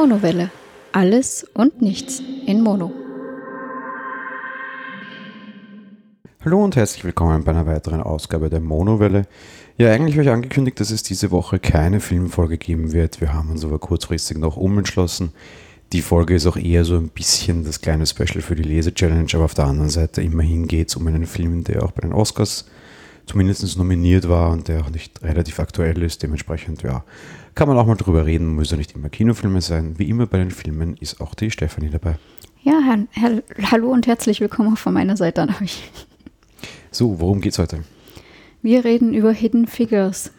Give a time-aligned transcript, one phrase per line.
[0.00, 0.52] Monowelle.
[0.92, 2.92] Alles und nichts in Mono.
[6.44, 9.26] Hallo und herzlich willkommen bei einer weiteren Ausgabe der Monowelle.
[9.76, 13.20] Ja, eigentlich habe ich angekündigt, dass es diese Woche keine Filmfolge geben wird.
[13.20, 15.32] Wir haben uns aber kurzfristig noch umentschlossen.
[15.92, 19.46] Die Folge ist auch eher so ein bisschen das kleine Special für die Lese-Challenge, aber
[19.46, 22.66] auf der anderen Seite immerhin geht es um einen Film, der auch bei den Oscars
[23.26, 26.22] zumindest nominiert war und der auch nicht relativ aktuell ist.
[26.22, 27.04] Dementsprechend, ja,
[27.58, 29.98] kann man auch mal drüber reden, muss ja nicht immer Kinofilme sein.
[29.98, 32.16] Wie immer bei den Filmen ist auch die Stefanie dabei.
[32.62, 35.90] Ja, Herr, Herr, hallo und herzlich willkommen auch von meiner Seite an euch.
[36.92, 37.82] So, worum geht's heute?
[38.62, 40.30] Wir reden über Hidden Figures.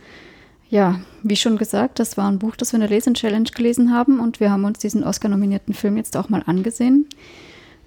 [0.69, 4.21] Ja, wie schon gesagt, das war ein Buch, das wir in der Lesen-Challenge gelesen haben
[4.21, 7.05] und wir haben uns diesen Oscar-nominierten Film jetzt auch mal angesehen.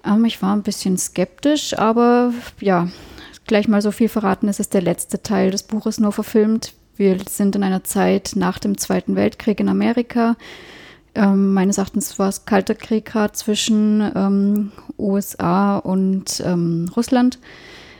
[0.05, 2.87] Ähm, ich war ein bisschen skeptisch, aber ja,
[3.47, 6.75] gleich mal so viel verraten, es ist der letzte Teil des Buches nur verfilmt.
[6.95, 10.35] Wir sind in einer Zeit nach dem Zweiten Weltkrieg in Amerika.
[11.15, 17.39] Ähm, meines Erachtens war es Kalter Krieg gerade zwischen ähm, USA und ähm, Russland.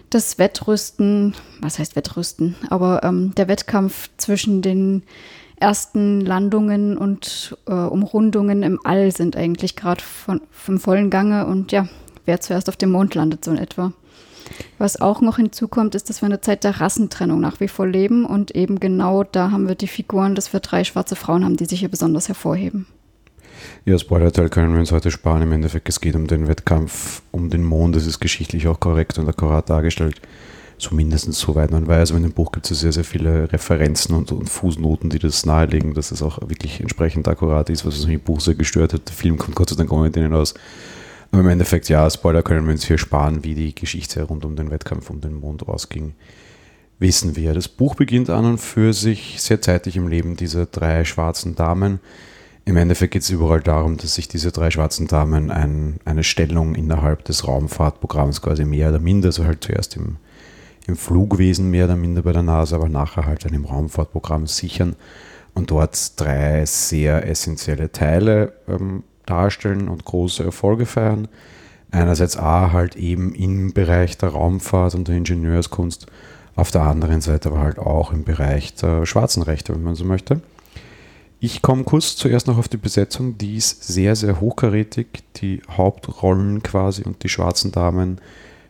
[0.10, 5.02] Das Wettrüsten, was heißt Wettrüsten, aber ähm, der Wettkampf zwischen den
[5.56, 11.88] ersten Landungen und äh, Umrundungen im All sind eigentlich gerade vom vollen Gange und ja,
[12.26, 13.92] wer zuerst auf dem Mond landet, so in etwa.
[14.78, 17.88] Was auch noch hinzukommt, ist, dass wir in der Zeit der Rassentrennung nach wie vor
[17.88, 21.58] leben und eben genau da haben wir die Figuren, dass wir drei schwarze Frauen haben,
[21.58, 22.88] die sich hier besonders hervorheben.
[23.86, 25.42] Ja, Spoilerteil können wir uns heute sparen.
[25.42, 27.96] Im Endeffekt, es geht um den Wettkampf um den Mond.
[27.96, 30.22] Das ist geschichtlich auch korrekt und akkurat dargestellt.
[30.78, 32.12] Zumindest soweit man weiß.
[32.12, 35.46] Aber in dem Buch gibt es sehr, sehr viele Referenzen und, und, Fußnoten, die das
[35.46, 39.08] nahelegen, dass es auch wirklich entsprechend akkurat ist, was uns im Buch sehr gestört hat.
[39.08, 40.54] Der Film kommt Gott sei Dank ohne denen aus.
[41.34, 44.56] Aber im Endeffekt, ja, Spoiler können wir uns hier sparen, wie die Geschichte rund um
[44.56, 46.14] den Wettkampf um den Mond ausging.
[47.00, 47.56] Wissen wir.
[47.56, 52.00] Das Buch beginnt an und für sich sehr zeitig im Leben dieser drei schwarzen Damen.
[52.66, 56.76] Im Endeffekt geht es überall darum, dass sich diese drei schwarzen Damen ein, eine Stellung
[56.76, 60.18] innerhalb des Raumfahrtprogramms quasi mehr oder minder, also halt zuerst im,
[60.86, 64.96] im Flugwesen mehr oder minder bei der NASA, aber nachher halt dann im Raumfahrtprogramm sichern
[65.56, 71.28] und dort drei sehr essentielle Teile ähm, darstellen und große Erfolge feiern.
[71.92, 76.08] Einerseits A halt eben im Bereich der Raumfahrt und der Ingenieurskunst,
[76.56, 80.06] auf der anderen Seite aber halt auch im Bereich der schwarzen Rechte, wenn man so
[80.06, 80.42] möchte.
[81.40, 85.08] Ich komme kurz zuerst noch auf die Besetzung, die ist sehr, sehr hochkarätig.
[85.38, 88.22] Die Hauptrollen quasi und die schwarzen Damen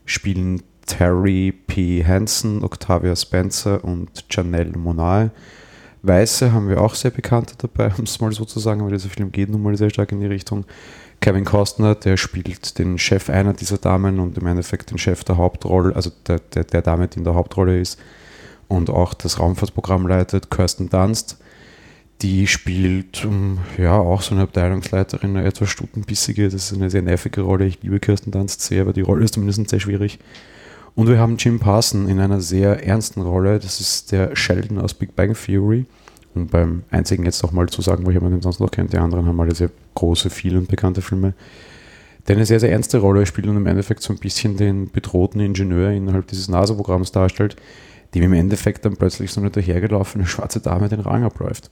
[0.06, 2.04] spielen Terry P.
[2.04, 5.30] Hansen, Octavia Spencer und Janelle Monae.
[6.04, 9.10] Weiße haben wir auch sehr bekannte dabei, um es mal so zu sagen, aber dieser
[9.10, 10.66] Film geht nun mal sehr stark in die Richtung.
[11.22, 15.38] Kevin Costner, der spielt den Chef einer dieser Damen und im Endeffekt den Chef der
[15.38, 17.98] Hauptrolle, also der, der, der Dame, die in der Hauptrolle ist
[18.68, 21.38] und auch das Raumfahrtprogramm leitet, Kirsten Dunst.
[22.22, 27.02] Die spielt um, ja auch so eine Abteilungsleiterin, eine etwas stutenbissige, das ist eine sehr
[27.02, 27.66] nervige Rolle.
[27.66, 30.20] Ich liebe Kirsten Dunst sehr, aber die Rolle ist zumindest sehr schwierig.
[30.96, 33.60] Und wir haben Jim Parson in einer sehr ernsten Rolle.
[33.60, 35.86] Das ist der Sheldon aus Big Bang Theory.
[36.36, 38.98] Und beim einzigen jetzt auch mal zu sagen, woher man den sonst noch kennt, die
[38.98, 41.34] anderen haben alle sehr große, viele und bekannte Filme.
[42.28, 45.42] Der eine sehr, sehr ernste Rolle spielt und im Endeffekt so ein bisschen den bedrohten
[45.42, 47.56] Ingenieur innerhalb dieses NASA-Programms darstellt,
[48.16, 51.70] dem im Endeffekt dann plötzlich so eine dahergelaufene schwarze Dame den Rang abläuft.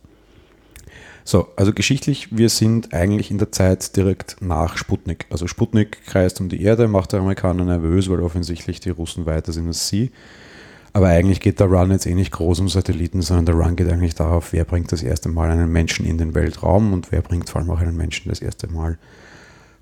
[1.24, 5.26] So, also geschichtlich, wir sind eigentlich in der Zeit direkt nach Sputnik.
[5.30, 9.52] Also Sputnik kreist um die Erde, macht die Amerikaner nervös, weil offensichtlich die Russen weiter
[9.52, 10.12] sind als sie.
[10.94, 13.90] Aber eigentlich geht der Run jetzt eh nicht groß um Satelliten, sondern der Run geht
[13.90, 17.50] eigentlich darauf, wer bringt das erste Mal einen Menschen in den Weltraum und wer bringt
[17.50, 18.98] vor allem auch einen Menschen das erste Mal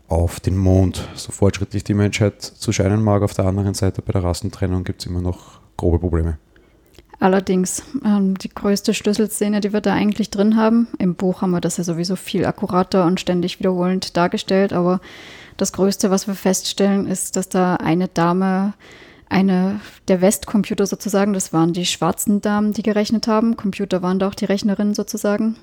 [0.08, 1.08] auf den Mond.
[1.16, 5.02] So fortschrittlich die Menschheit zu scheinen mag, auf der anderen Seite bei der Rassentrennung gibt
[5.02, 6.38] es immer noch grobe Probleme.
[7.20, 11.60] Allerdings, ähm, die größte Schlüsselszene, die wir da eigentlich drin haben, im Buch haben wir
[11.60, 15.02] das ja sowieso viel akkurater und ständig wiederholend dargestellt, aber
[15.58, 18.74] das Größte, was wir feststellen, ist, dass da eine Dame,
[19.28, 24.30] eine der Westcomputer sozusagen, das waren die schwarzen Damen, die gerechnet haben, Computer waren da
[24.30, 25.58] auch die Rechnerinnen sozusagen,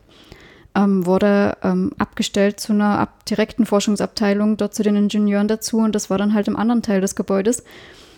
[0.74, 5.94] ähm, wurde ähm, abgestellt zu einer ab direkten Forschungsabteilung, dort zu den Ingenieuren dazu und
[5.94, 7.64] das war dann halt im anderen Teil des Gebäudes.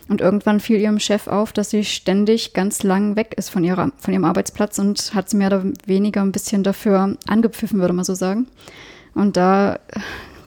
[0.09, 3.93] Und irgendwann fiel ihrem Chef auf, dass sie ständig ganz lang weg ist von, ihrer,
[3.99, 8.07] von ihrem Arbeitsplatz und hat sie mehr oder weniger ein bisschen dafür angepfiffen, würde man
[8.07, 8.47] so sagen.
[9.15, 9.79] Und da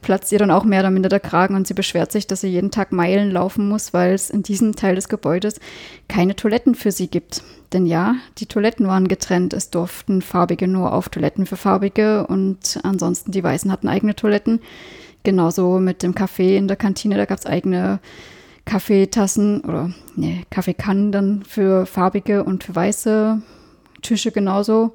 [0.02, 2.48] platzt ihr dann auch mehr oder minder der Kragen und sie beschwert sich, dass sie
[2.48, 5.60] jeden Tag Meilen laufen muss, weil es in diesem Teil des Gebäudes
[6.08, 7.44] keine Toiletten für sie gibt.
[7.72, 9.54] Denn ja, die Toiletten waren getrennt.
[9.54, 14.60] Es durften Farbige nur auf Toiletten für Farbige und ansonsten die Weißen hatten eigene Toiletten.
[15.24, 18.00] Genauso mit dem Kaffee in der Kantine, da gab es eigene
[18.66, 23.42] Kaffeetassen oder ne, Kaffeekannen dann für farbige und für weiße
[24.02, 24.94] Tische genauso.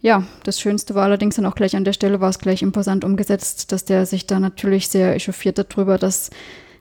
[0.00, 3.04] Ja, das Schönste war allerdings dann auch gleich an der Stelle, war es gleich imposant
[3.04, 6.30] umgesetzt, dass der sich da natürlich sehr echauffiert darüber, dass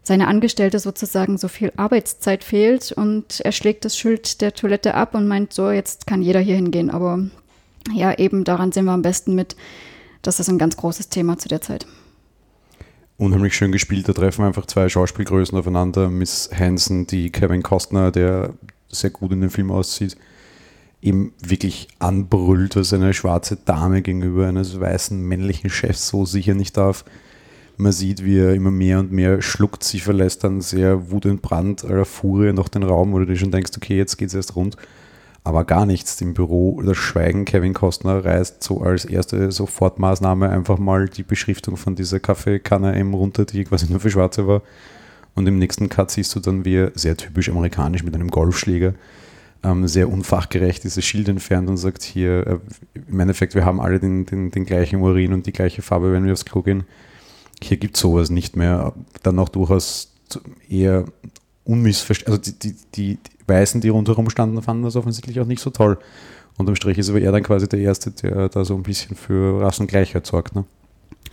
[0.04, 5.14] seine Angestellte sozusagen so viel Arbeitszeit fehlt und er schlägt das Schild der Toilette ab
[5.14, 6.90] und meint so, jetzt kann jeder hier hingehen.
[6.90, 7.20] Aber
[7.94, 9.56] ja, eben daran sehen wir am besten mit,
[10.24, 11.86] das ist ein ganz großes Thema zu der Zeit.
[13.22, 16.10] Unheimlich schön gespielt, da treffen einfach zwei Schauspielgrößen aufeinander.
[16.10, 18.56] Miss Hansen, die Kevin Costner, der
[18.90, 20.18] sehr gut in dem Film aussieht,
[21.04, 26.78] eben wirklich anbrüllt, was eine schwarze Dame gegenüber eines weißen männlichen Chefs so sicher nicht
[26.78, 27.06] darf.
[27.78, 29.84] Man sieht, wie er immer mehr und mehr schluckt.
[29.84, 33.74] Sie verlässt dann sehr wutentbrannt aller Furie noch den Raum, wo du dir schon denkst,
[33.78, 34.78] okay, jetzt geht es erst rund.
[35.44, 36.22] Aber gar nichts.
[36.22, 37.46] Im Büro das Schweigen.
[37.46, 43.14] Kevin Costner reißt so als erste Sofortmaßnahme einfach mal die Beschriftung von dieser Kaffeekanne eben
[43.14, 44.62] runter, die quasi nur für Schwarze war.
[45.34, 48.94] Und im nächsten Cut siehst du dann, wie er sehr typisch amerikanisch mit einem Golfschläger
[49.64, 52.60] ähm, sehr unfachgerecht dieses Schild entfernt und sagt hier, äh,
[53.08, 56.26] im Endeffekt, wir haben alle den, den, den gleichen Urin und die gleiche Farbe, wenn
[56.26, 56.84] wir aufs Klo gehen.
[57.62, 58.94] Hier gibt es sowas nicht mehr.
[59.24, 60.12] Dann auch durchaus
[60.68, 61.06] eher
[61.64, 62.40] unmissverständlich.
[62.40, 65.98] Also die, die, die, Weißen, die rundherum standen, fanden das offensichtlich auch nicht so toll.
[66.58, 69.62] Unterm Strich ist aber er dann quasi der Erste, der da so ein bisschen für
[69.62, 70.56] Rassengleichheit sorgt.
[70.56, 70.66] Ne?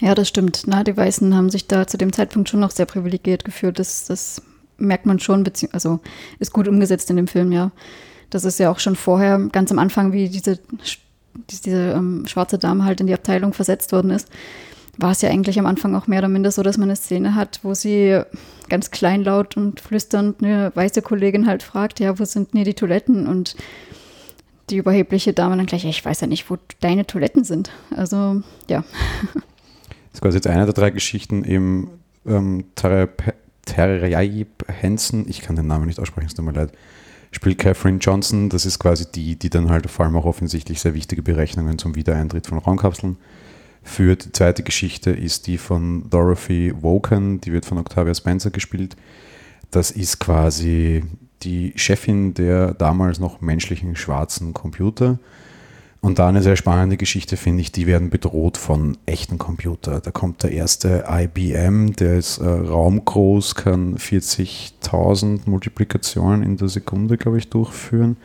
[0.00, 0.62] Ja, das stimmt.
[0.66, 3.78] Na, die Weißen haben sich da zu dem Zeitpunkt schon noch sehr privilegiert gefühlt.
[3.78, 4.42] Das, das
[4.78, 6.00] merkt man schon, also
[6.38, 7.72] ist gut umgesetzt in dem Film, ja.
[8.30, 10.58] Das ist ja auch schon vorher, ganz am Anfang, wie diese,
[11.50, 14.28] diese ähm, schwarze Dame halt in die Abteilung versetzt worden ist,
[14.98, 17.34] war es ja eigentlich am Anfang auch mehr oder minder so, dass man eine Szene
[17.34, 18.20] hat, wo sie
[18.68, 22.74] ganz kleinlaut und flüsternd eine weiße Kollegin halt fragt, ja, wo sind denn hier die
[22.74, 23.26] Toiletten?
[23.26, 23.56] Und
[24.70, 27.70] die überhebliche Dame dann gleich, ich weiß ja nicht, wo deine Toiletten sind.
[27.96, 28.84] Also, ja.
[29.32, 31.88] Das ist quasi jetzt eine der drei Geschichten im
[32.26, 33.22] ähm, Terraib
[34.82, 36.72] Hansen, ich kann den Namen nicht aussprechen, es tut mir leid,
[37.30, 38.48] spielt Catherine Johnson.
[38.48, 41.94] Das ist quasi die, die dann halt vor allem auch offensichtlich sehr wichtige Berechnungen zum
[41.94, 43.16] Wiedereintritt von Raumkapseln
[43.82, 44.24] führt.
[44.24, 48.96] Die zweite Geschichte ist die von Dorothy Woken, die wird von Octavia Spencer gespielt.
[49.70, 51.04] Das ist quasi
[51.42, 55.18] die Chefin der damals noch menschlichen schwarzen Computer
[56.00, 60.00] und da eine sehr spannende Geschichte finde ich, die werden bedroht von echten Computern.
[60.02, 67.16] Da kommt der erste IBM, der ist äh, raumgroß, kann 40.000 Multiplikationen in der Sekunde,
[67.16, 68.16] glaube ich, durchführen.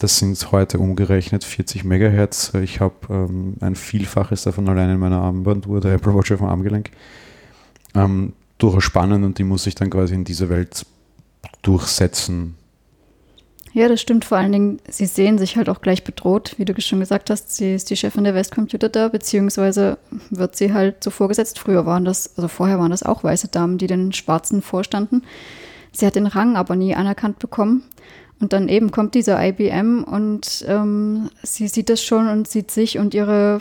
[0.00, 2.52] Das sind heute umgerechnet 40 Megahertz.
[2.54, 6.48] Ich habe ähm, ein Vielfaches davon allein in meiner Armbanduhr, der Apple Watch auf dem
[6.48, 6.90] Armgelenk.
[7.94, 10.84] Ähm, durchaus spannend und die muss sich dann quasi in dieser Welt
[11.62, 12.56] durchsetzen
[13.72, 14.24] ja, das stimmt.
[14.24, 17.54] Vor allen Dingen, sie sehen sich halt auch gleich bedroht, wie du schon gesagt hast.
[17.54, 19.98] Sie ist die Chefin der Westcomputer da, beziehungsweise
[20.30, 21.58] wird sie halt so vorgesetzt.
[21.58, 25.22] Früher waren das, also vorher waren das auch weiße Damen, die den Schwarzen vorstanden.
[25.92, 27.84] Sie hat den Rang aber nie anerkannt bekommen.
[28.40, 32.98] Und dann eben kommt dieser IBM und ähm, sie sieht das schon und sieht sich
[32.98, 33.60] und ihre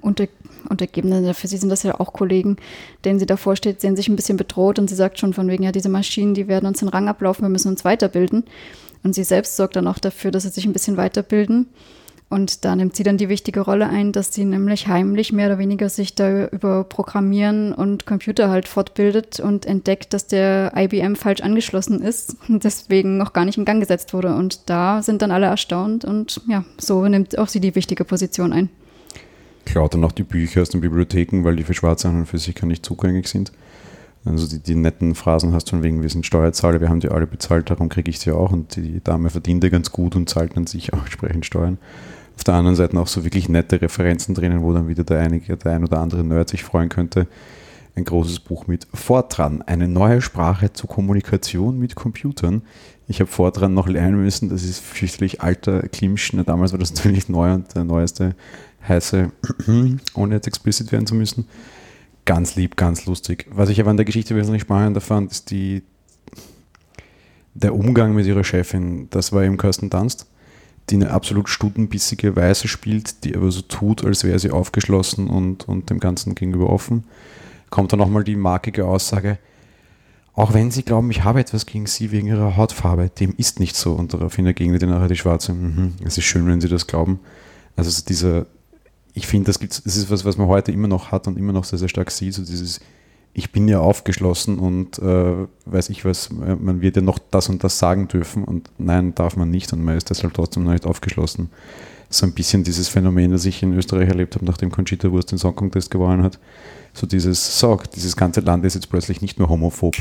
[0.00, 0.26] unter,
[0.68, 2.56] Untergebenen, für sie sind das ja auch Kollegen,
[3.04, 5.62] denen sie davor steht, sehen sich ein bisschen bedroht und sie sagt schon von wegen,
[5.64, 8.44] ja, diese Maschinen, die werden uns den Rang ablaufen, wir müssen uns weiterbilden.
[9.02, 11.66] Und sie selbst sorgt dann auch dafür, dass sie sich ein bisschen weiterbilden.
[12.30, 15.58] Und da nimmt sie dann die wichtige Rolle ein, dass sie nämlich heimlich mehr oder
[15.58, 21.42] weniger sich da über Programmieren und Computer halt fortbildet und entdeckt, dass der IBM falsch
[21.42, 24.34] angeschlossen ist und deswegen noch gar nicht in Gang gesetzt wurde.
[24.34, 28.52] Und da sind dann alle erstaunt und ja, so nimmt auch sie die wichtige Position
[28.52, 28.68] ein.
[29.64, 32.38] Klaut dann auch die Bücher aus den Bibliotheken, weil die für Schwarze an und für
[32.38, 33.52] sich gar nicht zugänglich sind.
[34.24, 37.26] Also die, die netten Phrasen hast von wegen, wir sind Steuerzahler, wir haben die alle
[37.26, 40.56] bezahlt, darum kriege ich sie auch und die Dame verdient ja ganz gut und zahlt
[40.56, 41.78] dann sich auch entsprechend Steuern.
[42.36, 45.56] Auf der anderen Seite auch so wirklich nette Referenzen drinnen, wo dann wieder der, einige,
[45.56, 47.26] der ein oder andere Nerd sich freuen könnte.
[47.96, 52.62] Ein großes Buch mit Fortran, eine neue Sprache zur Kommunikation mit Computern.
[53.06, 56.32] Ich habe Fortran noch lernen müssen, das ist fürchterlich alter Klimsch.
[56.44, 58.34] Damals war das natürlich neu und der neueste
[58.88, 59.30] heiße,
[60.14, 61.46] ohne jetzt explicit werden zu müssen
[62.24, 63.46] ganz lieb, ganz lustig.
[63.50, 65.82] Was ich aber an der Geschichte wesentlich spannender fand, ist die,
[67.54, 69.08] der Umgang mit ihrer Chefin.
[69.10, 70.26] Das war eben Kirsten Dunst,
[70.90, 75.68] die eine absolut stutenbissige Weise spielt, die aber so tut, als wäre sie aufgeschlossen und,
[75.68, 77.04] und dem Ganzen gegenüber offen.
[77.70, 79.38] Kommt dann nochmal die markige Aussage,
[80.36, 83.76] auch wenn Sie glauben, ich habe etwas gegen Sie wegen Ihrer Hautfarbe, dem ist nicht
[83.76, 83.92] so.
[83.92, 87.20] Und daraufhin ergegnet nachher die Schwarze, mhm, es ist schön, wenn Sie das glauben.
[87.76, 88.46] Also dieser,
[89.14, 91.64] ich finde, das, das ist was, was man heute immer noch hat und immer noch
[91.64, 92.34] sehr, sehr stark sieht.
[92.34, 92.80] So dieses,
[93.32, 97.62] ich bin ja aufgeschlossen und äh, weiß ich was, man wird ja noch das und
[97.62, 100.86] das sagen dürfen und nein, darf man nicht und man ist deshalb trotzdem noch nicht
[100.86, 101.50] aufgeschlossen.
[102.10, 105.38] So ein bisschen dieses Phänomen, das ich in Österreich erlebt habe, nachdem Conchita Wurst den
[105.38, 106.38] Song Contest gewonnen hat.
[106.92, 109.96] So dieses, so, dieses ganze Land ist jetzt plötzlich nicht nur homophob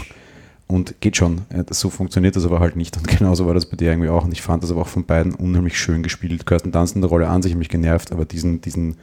[0.67, 1.41] Und geht schon.
[1.69, 2.97] So funktioniert das aber halt nicht.
[2.97, 4.23] Und genauso war das bei dir irgendwie auch.
[4.23, 6.45] Und ich fand das aber auch von beiden unheimlich schön gespielt.
[6.45, 8.97] Kirsten Dunst in der Rolle an sich hat mich genervt, aber diesen, diesen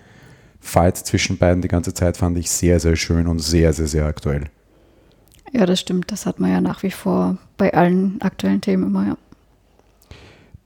[0.60, 4.06] Fight zwischen beiden die ganze Zeit fand ich sehr, sehr schön und sehr, sehr, sehr
[4.06, 4.46] aktuell.
[5.52, 6.12] Ja, das stimmt.
[6.12, 9.16] Das hat man ja nach wie vor bei allen aktuellen Themen immer, ja.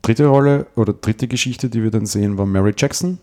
[0.02, 3.18] Dritte Rolle oder dritte Geschichte, die wir dann sehen, war Mary Jackson,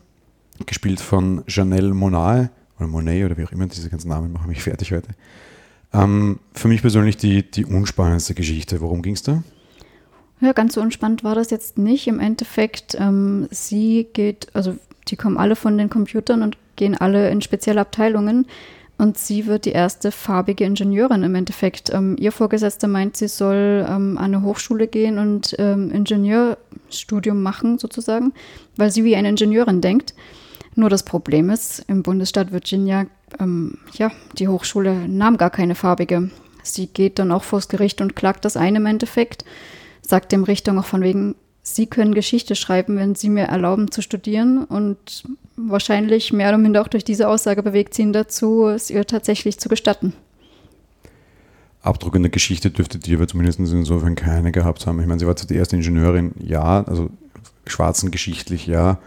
[0.65, 2.49] gespielt von Janelle Monae
[2.79, 5.09] oder Monet oder wie auch immer, diese ganzen Namen machen mich fertig heute.
[5.93, 8.81] Ähm, für mich persönlich die, die unspannendste Geschichte.
[8.81, 9.43] Worum ging es da?
[10.39, 12.07] Ja, ganz so unspannend war das jetzt nicht.
[12.07, 14.75] Im Endeffekt, ähm, sie geht, also
[15.07, 18.47] die kommen alle von den Computern und gehen alle in spezielle Abteilungen.
[18.97, 21.91] Und sie wird die erste farbige Ingenieurin im Endeffekt.
[21.91, 27.79] Ähm, ihr Vorgesetzter meint, sie soll ähm, an eine Hochschule gehen und ähm, Ingenieurstudium machen,
[27.79, 28.31] sozusagen,
[28.77, 30.13] weil sie wie eine Ingenieurin denkt.
[30.75, 33.05] Nur das Problem ist, im Bundesstaat Virginia,
[33.39, 36.29] ähm, ja, die Hochschule nahm gar keine farbige.
[36.63, 39.43] Sie geht dann auch vors Gericht und klagt das ein im Endeffekt,
[40.01, 44.01] sagt dem Richter noch von wegen, Sie können Geschichte schreiben, wenn Sie mir erlauben zu
[44.01, 44.63] studieren.
[44.63, 45.23] Und
[45.55, 49.59] wahrscheinlich mehr oder minder auch durch diese Aussage bewegt sie ihn dazu, es ihr tatsächlich
[49.59, 50.13] zu gestatten.
[51.83, 54.99] Abdruck in der Geschichte dürfte die aber zumindest insofern keine gehabt haben.
[55.01, 57.09] Ich meine, sie war erste Ingenieurin, ja, also
[57.65, 58.99] schwarzen geschichtlich, ja.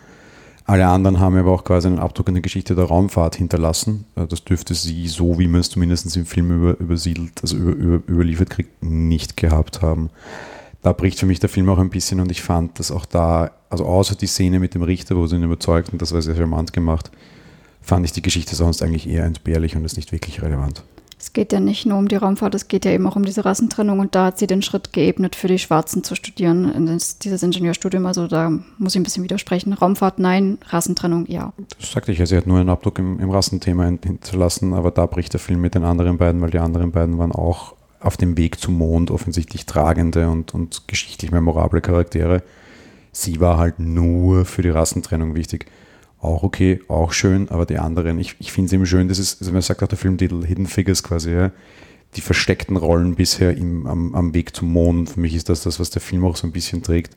[0.66, 4.06] Alle anderen haben aber auch quasi einen Abdruck in der Geschichte der Raumfahrt hinterlassen.
[4.16, 7.72] Äh, das dürfte sie, so wie man es zumindest im Film über, übersiedelt, also über,
[7.72, 10.10] über, überliefert kriegt, nicht gehabt haben.
[10.82, 13.50] Da bricht für mich der Film auch ein bisschen und ich fand, dass auch da,
[13.70, 16.36] also außer die Szene mit dem Richter, wo sie ihn überzeugt und das war sehr
[16.36, 17.10] charmant gemacht,
[17.80, 20.82] fand ich die Geschichte sonst eigentlich eher entbehrlich und ist nicht wirklich relevant.
[21.24, 23.46] Es geht ja nicht nur um die Raumfahrt, es geht ja eben auch um diese
[23.46, 27.42] Rassentrennung und da hat sie den Schritt geebnet, für die Schwarzen zu studieren, das, dieses
[27.42, 28.04] Ingenieurstudium.
[28.04, 29.72] Also da muss ich ein bisschen widersprechen.
[29.72, 31.54] Raumfahrt nein, Rassentrennung ja.
[31.78, 35.06] Das sagte ich ja, sie hat nur einen Abdruck im, im Rassenthema hinterlassen, aber da
[35.06, 38.36] bricht der Film mit den anderen beiden, weil die anderen beiden waren auch auf dem
[38.36, 42.42] Weg zum Mond offensichtlich tragende und, und geschichtlich memorable Charaktere.
[43.12, 45.64] Sie war halt nur für die Rassentrennung wichtig
[46.24, 49.40] auch okay, auch schön, aber die anderen, ich, ich finde es eben schön, das ist,
[49.40, 51.52] also man sagt auch der Filmtitel Hidden Figures quasi, ja,
[52.16, 55.10] die versteckten Rollen bisher im, am, am Weg zum Mond.
[55.10, 57.16] Für mich ist das das, was der Film auch so ein bisschen trägt.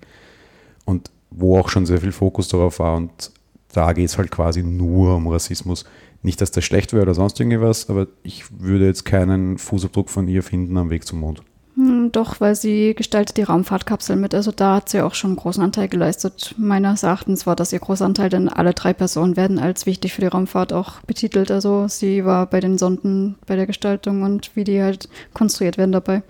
[0.86, 2.96] Und wo auch schon sehr viel Fokus darauf war.
[2.96, 3.32] Und
[3.74, 5.86] da geht es halt quasi nur um Rassismus.
[6.24, 10.28] Nicht, dass das schlecht wäre oder sonst irgendwas, aber ich würde jetzt keinen Fußabdruck von
[10.28, 11.44] ihr finden am Weg zum Mond.
[11.78, 14.34] Hm, doch, weil sie gestaltet die Raumfahrtkapsel mit.
[14.34, 16.56] Also da hat sie auch schon einen großen Anteil geleistet.
[16.58, 20.22] Meines Erachtens war das ihr großer Anteil, denn alle drei Personen werden als wichtig für
[20.22, 21.52] die Raumfahrt auch betitelt.
[21.52, 25.92] Also sie war bei den Sonden, bei der Gestaltung und wie die halt konstruiert werden
[25.92, 26.24] dabei.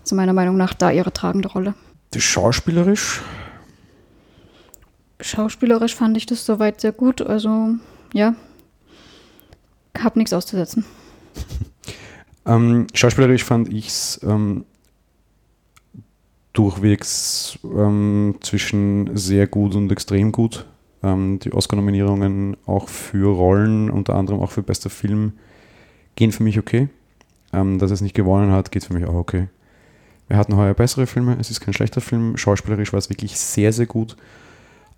[0.00, 1.74] Also meiner Meinung nach da ihre tragende Rolle.
[2.14, 3.20] Die schauspielerisch?
[5.20, 7.20] Schauspielerisch fand ich das soweit sehr gut.
[7.20, 7.74] Also
[8.14, 8.34] ja,
[10.02, 10.86] hab nichts auszusetzen.
[12.46, 14.64] ähm, schauspielerisch fand ich es ähm,
[16.54, 20.64] durchwegs ähm, zwischen sehr gut und extrem gut.
[21.02, 25.32] Ähm, die Oscar-Nominierungen auch für Rollen, unter anderem auch für bester Film,
[26.16, 26.88] gehen für mich okay.
[27.52, 29.48] Ähm, dass es nicht gewonnen hat, geht für mich auch okay.
[30.28, 32.36] Wir hatten heuer bessere Filme, es ist kein schlechter Film.
[32.36, 34.16] Schauspielerisch war es wirklich sehr, sehr gut.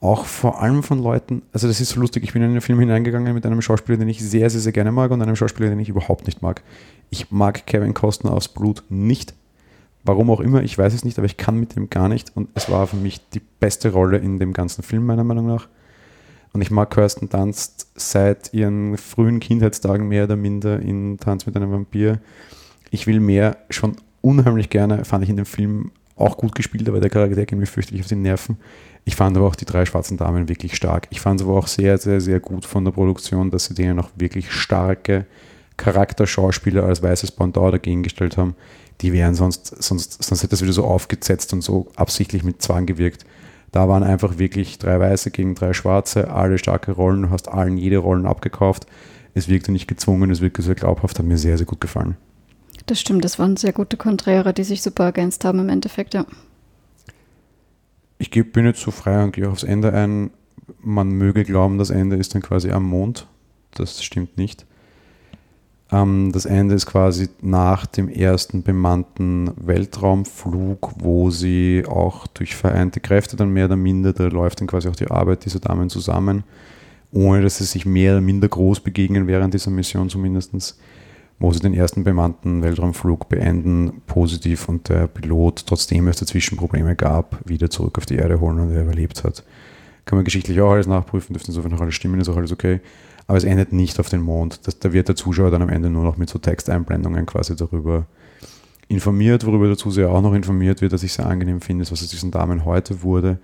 [0.01, 2.79] Auch vor allem von Leuten, also das ist so lustig, ich bin in den Film
[2.79, 5.81] hineingegangen mit einem Schauspieler, den ich sehr, sehr, sehr gerne mag und einem Schauspieler, den
[5.81, 6.63] ich überhaupt nicht mag.
[7.09, 9.35] Ich mag Kevin Costner aufs Blut nicht
[10.07, 12.31] Warum auch immer, ich weiß es nicht, aber ich kann mit dem gar nicht.
[12.37, 15.69] Und es war für mich die beste Rolle in dem ganzen Film, meiner Meinung nach.
[16.53, 21.57] Und ich mag Kirsten Dunst seit ihren frühen Kindheitstagen mehr oder minder in Tanz mit
[21.57, 22.21] einem Vampir.
[22.91, 27.01] Ich will mehr, schon unheimlich gerne, fand ich in dem Film auch gut gespielt, aber
[27.01, 28.59] der Charakter ging mir fürchterlich auf die Nerven.
[29.05, 31.09] Ich fand aber auch die drei schwarzen Damen wirklich stark.
[31.11, 33.97] Ich fand es aber auch sehr, sehr, sehr gut von der Produktion, dass sie denen
[33.97, 35.27] noch wirklich starke
[35.77, 38.55] Charakterschauspieler als weißes Pendant dagegen gestellt haben
[39.00, 42.87] die wären sonst, sonst, sonst hätte das wieder so aufgesetzt und so absichtlich mit Zwang
[42.87, 43.25] gewirkt.
[43.73, 47.76] Da waren einfach wirklich drei Weiße gegen drei Schwarze, alle starke Rollen, du hast allen
[47.76, 48.87] jede Rollen abgekauft.
[49.35, 52.17] Es wirkte nicht gezwungen, es wirkte sehr glaubhaft, hat mir sehr, sehr gut gefallen.
[52.87, 56.25] Das stimmt, das waren sehr gute Konträre, die sich super ergänzt haben im Endeffekt, ja.
[58.19, 60.31] Ich bin jetzt so frei und gehe aufs Ende ein.
[60.81, 63.26] Man möge glauben, das Ende ist dann quasi am Mond.
[63.73, 64.65] Das stimmt nicht.
[65.93, 73.00] Ähm, das Ende ist quasi nach dem ersten bemannten Weltraumflug, wo sie auch durch vereinte
[73.00, 76.45] Kräfte dann mehr oder minder, da läuft dann quasi auch die Arbeit dieser Damen zusammen,
[77.12, 80.76] ohne dass sie sich mehr oder minder groß begegnen während dieser Mission zumindest,
[81.38, 86.97] wo sie den ersten bemannten Weltraumflug beenden, positiv und der Pilot, trotzdem es dazwischen Probleme
[86.97, 89.45] gab, wieder zurück auf die Erde holen und er überlebt hat.
[90.07, 92.81] Kann man geschichtlich auch alles nachprüfen, dürfte insofern auch alles stimmen, ist auch alles okay
[93.27, 94.67] aber es endet nicht auf den Mond.
[94.67, 98.07] Das, da wird der Zuschauer dann am Ende nur noch mit so Texteinblendungen quasi darüber
[98.89, 102.09] informiert, worüber der Zuseher auch noch informiert wird, dass ich sehr angenehm finde, was aus
[102.09, 103.39] diesen Damen heute wurde.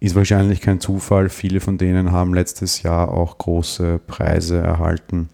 [0.00, 1.28] Ist wahrscheinlich kein Zufall.
[1.28, 5.28] Viele von denen haben letztes Jahr auch große Preise erhalten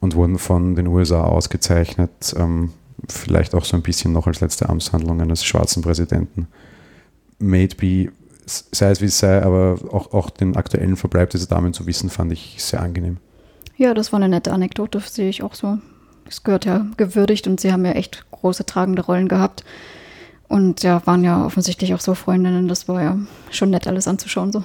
[0.00, 2.34] und wurden von den USA ausgezeichnet.
[2.36, 2.72] Ähm,
[3.08, 6.48] vielleicht auch so ein bisschen noch als letzte Amtshandlung eines schwarzen Präsidenten.
[7.38, 8.10] Made be,
[8.48, 12.10] sei es wie es sei, aber auch, auch den aktuellen Verbleib dieser Damen zu wissen,
[12.10, 13.18] fand ich sehr angenehm.
[13.76, 15.78] Ja, das war eine nette Anekdote, sehe ich auch so.
[16.28, 19.64] Es gehört ja gewürdigt und sie haben ja echt große tragende Rollen gehabt.
[20.48, 22.68] Und ja, waren ja offensichtlich auch so Freundinnen.
[22.68, 23.18] Das war ja
[23.50, 24.64] schon nett, alles anzuschauen so.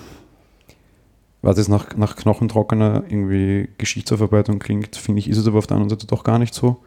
[1.41, 5.75] Was es nach, nach knochentrockener irgendwie Geschichtsaufarbeitung klingt, finde ich, ist es aber auf der
[5.75, 6.77] anderen Seite doch gar nicht so.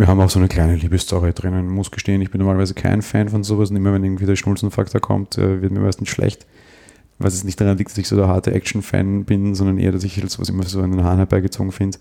[0.00, 1.66] Wir haben auch so eine kleine Liebesstory drinnen.
[1.66, 3.68] Ich muss gestehen, ich bin normalerweise kein Fan von sowas.
[3.68, 6.46] Und immer wenn irgendwie der Schnulzenfaktor kommt, äh, wird mir meistens schlecht.
[7.18, 10.02] Was es nicht daran liegt, dass ich so der harte Action-Fan bin, sondern eher, dass
[10.02, 11.98] ich sowas immer so in den Haaren herbeigezogen finde.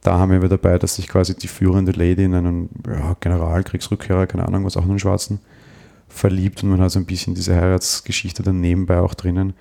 [0.00, 4.46] Da haben wir dabei, dass sich quasi die führende Lady in einen ja, Generalkriegsrückkehrer, keine
[4.46, 5.40] Ahnung, was auch einen Schwarzen,
[6.06, 9.54] verliebt und man hat so ein bisschen diese Heiratsgeschichte dann nebenbei auch drinnen.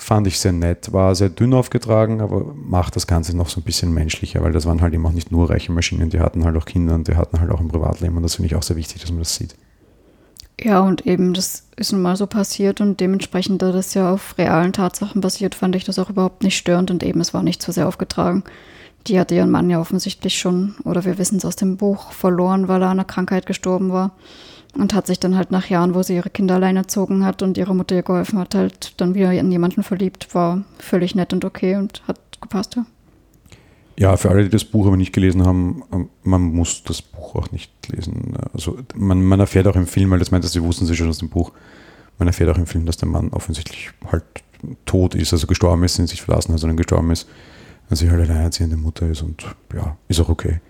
[0.00, 3.64] Fand ich sehr nett, war sehr dünn aufgetragen, aber macht das Ganze noch so ein
[3.64, 6.56] bisschen menschlicher, weil das waren halt eben auch nicht nur reiche Maschinen, die hatten halt
[6.56, 8.76] auch Kinder und die hatten halt auch ein Privatleben und das finde ich auch sehr
[8.76, 9.56] wichtig, dass man das sieht.
[10.60, 14.38] Ja, und eben, das ist nun mal so passiert und dementsprechend, da das ja auf
[14.38, 17.60] realen Tatsachen basiert, fand ich das auch überhaupt nicht störend und eben, es war nicht
[17.60, 18.44] zu sehr aufgetragen
[19.08, 22.68] die hatte ihren Mann ja offensichtlich schon, oder wir wissen es aus dem Buch, verloren,
[22.68, 24.12] weil er an einer Krankheit gestorben war.
[24.76, 27.56] Und hat sich dann halt nach Jahren, wo sie ihre Kinder allein erzogen hat und
[27.56, 30.34] ihre Mutter ihr geholfen hat, halt dann wieder in jemanden verliebt.
[30.34, 32.86] War völlig nett und okay und hat gepasst, ja.
[33.98, 37.34] Ja, für alle, die das Buch aber nicht gelesen haben, ähm, man muss das Buch
[37.34, 38.34] auch nicht lesen.
[38.52, 41.08] Also man, man erfährt auch im Film, weil das meint, dass sie wussten sie schon
[41.08, 41.50] aus dem Buch,
[42.18, 44.24] man erfährt auch im Film, dass der Mann offensichtlich halt
[44.84, 47.26] tot ist, also gestorben ist, ihn sich verlassen hat, sondern gestorben ist
[47.88, 49.44] weil sie halt alleinerziehende Mutter ist und
[49.74, 50.60] ja, ist auch okay.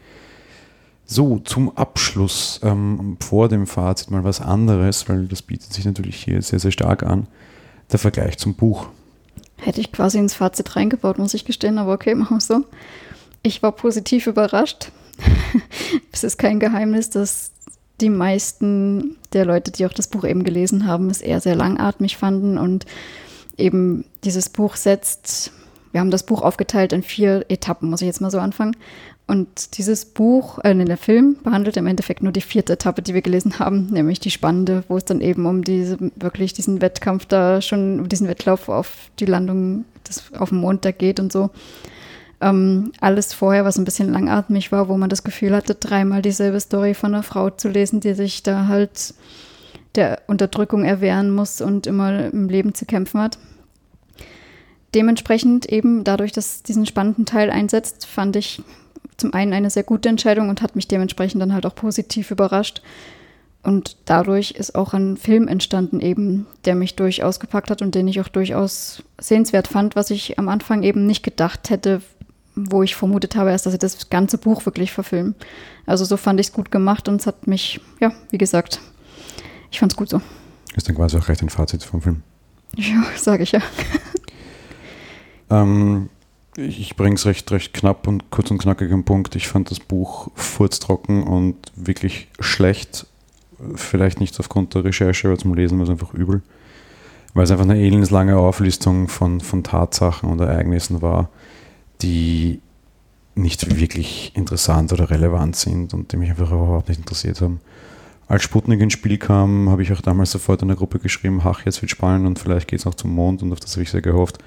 [1.11, 6.23] So, zum Abschluss ähm, vor dem Fazit mal was anderes, weil das bietet sich natürlich
[6.23, 7.27] hier sehr, sehr stark an.
[7.91, 8.89] Der Vergleich zum Buch.
[9.57, 12.63] Hätte ich quasi ins Fazit reingebaut, muss ich gestehen, aber okay, machen wir es so.
[13.43, 14.93] Ich war positiv überrascht.
[16.13, 17.53] es ist kein Geheimnis, dass
[18.03, 22.19] die meisten der Leute, die auch das Buch eben gelesen haben, es eher sehr langatmig
[22.19, 22.85] fanden und
[23.57, 25.53] eben dieses Buch setzt
[25.93, 28.77] wir haben das Buch aufgeteilt in vier Etappen, muss ich jetzt mal so anfangen.
[29.27, 33.21] Und dieses Buch, äh, der Film, behandelt im Endeffekt nur die vierte Etappe, die wir
[33.21, 37.61] gelesen haben, nämlich die spannende, wo es dann eben um diese, wirklich diesen Wettkampf da
[37.61, 41.51] schon, um diesen Wettlauf auf die Landung des, auf dem Mond da geht und so.
[42.41, 46.61] Ähm, alles vorher, was ein bisschen langatmig war, wo man das Gefühl hatte, dreimal dieselbe
[46.61, 49.13] Story von einer Frau zu lesen, die sich da halt
[49.95, 53.39] der Unterdrückung erwehren muss und immer im Leben zu kämpfen hat
[54.95, 58.63] dementsprechend eben dadurch, dass diesen spannenden Teil einsetzt, fand ich
[59.17, 62.83] zum einen eine sehr gute Entscheidung und hat mich dementsprechend dann halt auch positiv überrascht.
[63.63, 68.07] Und dadurch ist auch ein Film entstanden eben, der mich durchaus gepackt hat und den
[68.07, 72.01] ich auch durchaus sehenswert fand, was ich am Anfang eben nicht gedacht hätte,
[72.55, 75.35] wo ich vermutet habe erst, dass sie das ganze Buch wirklich verfilmen.
[75.87, 78.81] Also so fand ich es gut gemacht und es hat mich, ja, wie gesagt,
[79.71, 80.21] ich fand es gut so.
[80.75, 82.23] Ist dann quasi auch recht ein Fazit vom Film.
[82.77, 83.61] Ja, sage ich ja.
[85.51, 86.09] Ähm,
[86.57, 89.37] ich bringe es recht, recht knapp und kurz und knackig am Punkt.
[89.37, 93.07] Ich fand das Buch furztrocken und wirklich schlecht.
[93.77, 96.43] Vielleicht nicht aufgrund der Recherche, aber zum Lesen war es einfach übel.
[97.35, 101.29] Weil es einfach eine elendslange Auflistung von, von Tatsachen und Ereignissen war,
[102.03, 102.61] die
[103.35, 107.61] nicht wirklich interessant oder relevant sind und die mich einfach überhaupt nicht interessiert haben.
[108.27, 111.65] Als Sputnik ins Spiel kam, habe ich auch damals sofort in der Gruppe geschrieben, ach,
[111.65, 113.91] jetzt wird spannend und vielleicht geht es auch zum Mond und auf das habe ich
[113.91, 114.39] sehr gehofft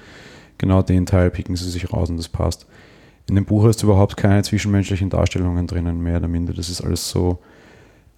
[0.58, 2.66] genau den Teil picken sie sich raus und das passt.
[3.28, 6.52] In dem Buch hast du überhaupt keine zwischenmenschlichen Darstellungen drinnen, mehr oder minder.
[6.52, 7.38] Das ist alles so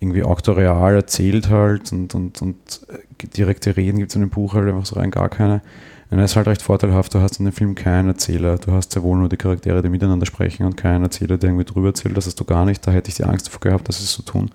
[0.00, 2.56] irgendwie auktorial erzählt halt und, und, und
[2.88, 5.62] äh, direkte Reden gibt es in dem Buch halt einfach so rein gar keine.
[6.10, 8.92] Und das ist halt recht vorteilhaft, du hast in dem Film keinen Erzähler, du hast
[8.92, 12.16] sehr wohl nur die Charaktere, die miteinander sprechen und keinen Erzähler, der irgendwie drüber erzählt,
[12.16, 14.12] das hast du gar nicht, da hätte ich die Angst davor gehabt, dass sie es
[14.12, 14.50] so tun.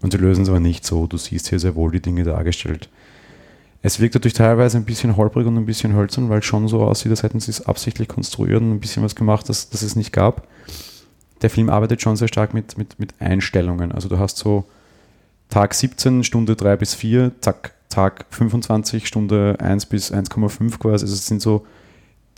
[0.00, 2.88] Und sie lösen es aber nicht so, du siehst hier sehr wohl die Dinge dargestellt.
[3.82, 6.82] Es wirkt natürlich teilweise ein bisschen holprig und ein bisschen hölzern, weil es schon so
[6.82, 9.96] aussieht, als hätten sie es absichtlich konstruiert und ein bisschen was gemacht, das, das es
[9.96, 10.46] nicht gab.
[11.40, 13.92] Der Film arbeitet schon sehr stark mit, mit, mit Einstellungen.
[13.92, 14.64] Also du hast so
[15.48, 21.04] Tag 17, Stunde 3 bis 4, zack, Tag 25, Stunde 1 bis 1,5 quasi.
[21.04, 21.66] Also es sind so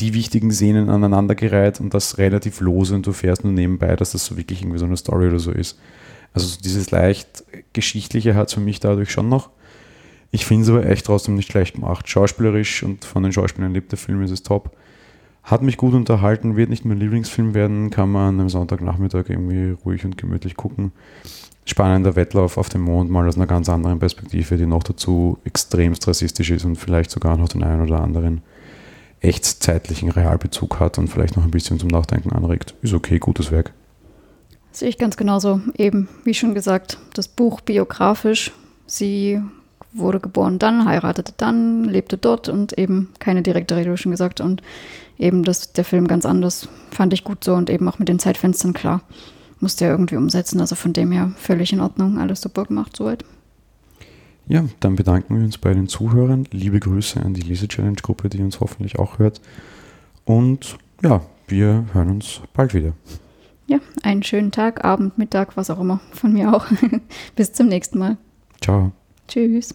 [0.01, 4.25] die wichtigen Szenen aneinandergereiht und das relativ lose und du fährst nur nebenbei, dass das
[4.25, 5.79] so wirklich irgendwie so eine Story oder so ist.
[6.33, 9.51] Also dieses leicht Geschichtliche hat es für mich dadurch schon noch.
[10.33, 12.09] Ich finde es aber echt trotzdem nicht schlecht gemacht.
[12.09, 14.75] Schauspielerisch und von den Schauspielern lebt der Film ist es top.
[15.43, 19.77] Hat mich gut unterhalten, wird nicht mein Lieblingsfilm werden, kann man an einem Sonntagnachmittag irgendwie
[19.85, 20.93] ruhig und gemütlich gucken.
[21.67, 26.09] Spannender Wettlauf auf dem Mond, mal aus einer ganz anderen Perspektive, die noch dazu extremst
[26.09, 28.41] rassistisch ist und vielleicht sogar noch den einen oder anderen
[29.21, 32.75] echtzeitlichen Realbezug hat und vielleicht noch ein bisschen zum Nachdenken anregt.
[32.81, 33.73] Ist okay, gutes Werk.
[34.73, 35.61] Sehe ich ganz genauso.
[35.77, 38.53] Eben, wie schon gesagt, das Buch biografisch.
[38.87, 39.41] Sie
[39.93, 44.41] wurde geboren dann, heiratete dann, lebte dort und eben keine direkte Rede, wie schon gesagt.
[44.41, 44.63] Und
[45.19, 48.19] eben das, der Film ganz anders, fand ich gut so und eben auch mit den
[48.19, 49.03] Zeitfenstern klar.
[49.61, 53.25] Musste ja irgendwie umsetzen, also von dem her völlig in Ordnung, alles super gemacht soweit.
[54.49, 56.49] Ja, dann bedanken wir uns bei den Zuhörern.
[56.51, 59.41] Liebe Grüße an die Lese-Challenge-Gruppe, die uns hoffentlich auch hört.
[60.25, 62.93] Und ja, wir hören uns bald wieder.
[63.67, 66.01] Ja, einen schönen Tag, Abend, Mittag, was auch immer.
[66.11, 66.67] Von mir auch.
[67.37, 68.17] Bis zum nächsten Mal.
[68.61, 68.93] Ciao.
[69.29, 69.75] Tschüss.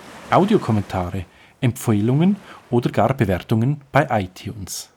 [0.31, 1.25] Audiokommentare,
[1.59, 2.37] Empfehlungen
[2.69, 4.89] oder gar Bewertungen bei iTunes.